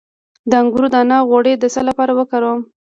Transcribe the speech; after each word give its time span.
د 0.49 0.51
انګور 0.61 0.83
دانه 0.93 1.17
غوړي 1.29 1.53
د 1.57 1.63
څه 1.73 1.81
لپاره 1.89 2.11
وکاروم؟ 2.19 2.59